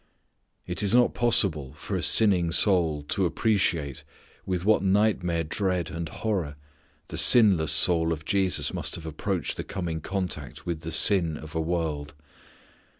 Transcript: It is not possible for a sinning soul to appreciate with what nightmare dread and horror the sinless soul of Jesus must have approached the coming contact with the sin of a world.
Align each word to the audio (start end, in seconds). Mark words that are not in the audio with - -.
It 0.65 0.81
is 0.81 0.95
not 0.95 1.13
possible 1.13 1.73
for 1.73 1.95
a 1.95 2.01
sinning 2.01 2.51
soul 2.51 3.03
to 3.03 3.27
appreciate 3.27 4.03
with 4.47 4.65
what 4.65 4.81
nightmare 4.81 5.43
dread 5.43 5.91
and 5.91 6.09
horror 6.09 6.55
the 7.09 7.19
sinless 7.19 7.71
soul 7.71 8.11
of 8.11 8.25
Jesus 8.25 8.73
must 8.73 8.95
have 8.95 9.05
approached 9.05 9.57
the 9.57 9.63
coming 9.63 10.01
contact 10.01 10.65
with 10.65 10.79
the 10.79 10.91
sin 10.91 11.37
of 11.37 11.53
a 11.53 11.61
world. 11.61 12.15